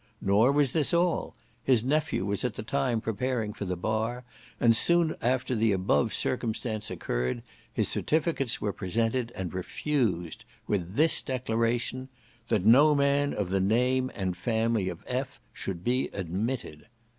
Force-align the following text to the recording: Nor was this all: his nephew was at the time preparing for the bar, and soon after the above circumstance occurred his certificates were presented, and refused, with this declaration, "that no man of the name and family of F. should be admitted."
Nor 0.19 0.51
was 0.51 0.71
this 0.71 0.95
all: 0.95 1.35
his 1.63 1.83
nephew 1.83 2.25
was 2.25 2.43
at 2.43 2.55
the 2.55 2.63
time 2.63 3.01
preparing 3.01 3.53
for 3.53 3.65
the 3.65 3.75
bar, 3.75 4.23
and 4.59 4.75
soon 4.75 5.15
after 5.21 5.53
the 5.55 5.71
above 5.73 6.11
circumstance 6.11 6.89
occurred 6.89 7.43
his 7.71 7.87
certificates 7.87 8.59
were 8.59 8.73
presented, 8.73 9.31
and 9.35 9.53
refused, 9.53 10.43
with 10.65 10.95
this 10.95 11.21
declaration, 11.21 12.09
"that 12.47 12.65
no 12.65 12.95
man 12.95 13.31
of 13.31 13.51
the 13.51 13.61
name 13.61 14.09
and 14.15 14.35
family 14.35 14.89
of 14.89 15.03
F. 15.07 15.39
should 15.53 15.83
be 15.83 16.07
admitted." 16.13 16.87